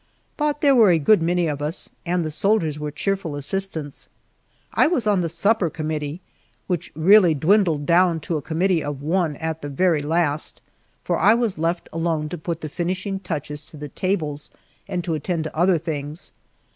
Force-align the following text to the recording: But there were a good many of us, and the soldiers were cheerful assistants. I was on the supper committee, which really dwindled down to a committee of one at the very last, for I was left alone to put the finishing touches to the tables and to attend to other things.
But 0.35 0.61
there 0.61 0.73
were 0.73 0.89
a 0.89 0.97
good 0.97 1.21
many 1.21 1.45
of 1.45 1.61
us, 1.61 1.91
and 2.07 2.25
the 2.25 2.31
soldiers 2.31 2.79
were 2.79 2.89
cheerful 2.89 3.35
assistants. 3.35 4.09
I 4.73 4.87
was 4.87 5.05
on 5.05 5.21
the 5.21 5.29
supper 5.29 5.69
committee, 5.69 6.21
which 6.65 6.91
really 6.95 7.35
dwindled 7.35 7.85
down 7.85 8.19
to 8.21 8.35
a 8.37 8.41
committee 8.41 8.83
of 8.83 9.03
one 9.03 9.35
at 9.35 9.61
the 9.61 9.69
very 9.69 10.01
last, 10.01 10.63
for 11.03 11.19
I 11.19 11.35
was 11.35 11.59
left 11.59 11.87
alone 11.93 12.29
to 12.29 12.37
put 12.39 12.61
the 12.61 12.67
finishing 12.67 13.19
touches 13.19 13.63
to 13.65 13.77
the 13.77 13.89
tables 13.89 14.49
and 14.87 15.03
to 15.03 15.13
attend 15.13 15.43
to 15.43 15.55
other 15.55 15.77
things. 15.77 16.31